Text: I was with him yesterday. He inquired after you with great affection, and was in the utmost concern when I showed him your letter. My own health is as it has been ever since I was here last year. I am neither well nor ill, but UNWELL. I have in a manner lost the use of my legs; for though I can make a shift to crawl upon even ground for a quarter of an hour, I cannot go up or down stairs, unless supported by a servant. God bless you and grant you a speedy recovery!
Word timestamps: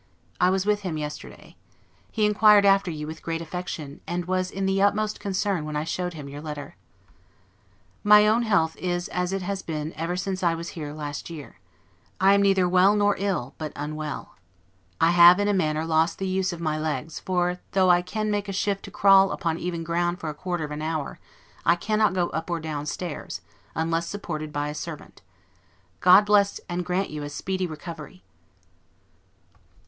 I 0.39 0.49
was 0.49 0.65
with 0.65 0.81
him 0.81 0.97
yesterday. 0.97 1.55
He 2.11 2.25
inquired 2.25 2.65
after 2.65 2.89
you 2.89 3.05
with 3.05 3.21
great 3.21 3.39
affection, 3.39 4.01
and 4.07 4.25
was 4.25 4.49
in 4.49 4.65
the 4.65 4.81
utmost 4.81 5.19
concern 5.19 5.63
when 5.63 5.75
I 5.75 5.83
showed 5.83 6.15
him 6.15 6.27
your 6.27 6.41
letter. 6.41 6.75
My 8.03 8.25
own 8.25 8.41
health 8.41 8.75
is 8.77 9.09
as 9.09 9.31
it 9.31 9.43
has 9.43 9.61
been 9.61 9.93
ever 9.93 10.15
since 10.17 10.41
I 10.41 10.55
was 10.55 10.69
here 10.69 10.91
last 10.91 11.29
year. 11.29 11.59
I 12.19 12.33
am 12.33 12.41
neither 12.41 12.67
well 12.67 12.95
nor 12.95 13.13
ill, 13.19 13.53
but 13.59 13.73
UNWELL. 13.75 14.31
I 14.99 15.11
have 15.11 15.39
in 15.39 15.47
a 15.47 15.53
manner 15.53 15.85
lost 15.85 16.17
the 16.17 16.25
use 16.27 16.51
of 16.51 16.59
my 16.59 16.79
legs; 16.79 17.19
for 17.19 17.59
though 17.73 17.91
I 17.91 18.01
can 18.01 18.31
make 18.31 18.49
a 18.49 18.53
shift 18.53 18.83
to 18.85 18.89
crawl 18.89 19.31
upon 19.31 19.59
even 19.59 19.83
ground 19.83 20.19
for 20.19 20.29
a 20.29 20.33
quarter 20.33 20.63
of 20.63 20.71
an 20.71 20.81
hour, 20.81 21.19
I 21.63 21.75
cannot 21.75 22.15
go 22.15 22.29
up 22.29 22.49
or 22.49 22.59
down 22.59 22.87
stairs, 22.87 23.41
unless 23.75 24.07
supported 24.07 24.51
by 24.51 24.69
a 24.69 24.73
servant. 24.73 25.21
God 25.99 26.25
bless 26.25 26.57
you 26.57 26.65
and 26.69 26.83
grant 26.83 27.11
you 27.11 27.21
a 27.21 27.29
speedy 27.29 27.67
recovery! 27.67 28.23